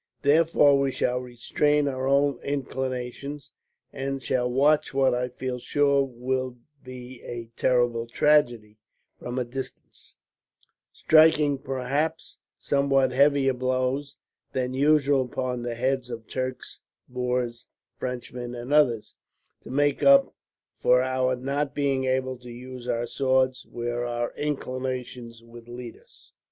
[0.23, 3.51] Therefore we shall restrain our own inclinations,
[3.93, 8.79] and shall watch what I feel sure will be a terrible tragedy,
[9.19, 10.15] from a distance;
[10.91, 14.17] striking perhaps somewhat heavier blows
[14.53, 17.67] than usual upon the heads of Turks, Moors,
[17.99, 19.13] Frenchmen, and others,
[19.61, 20.33] to make up
[20.79, 26.33] for our not being able to use our swords where our inclinations would lead us.